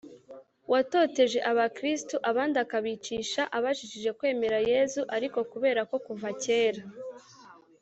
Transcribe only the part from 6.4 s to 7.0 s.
kera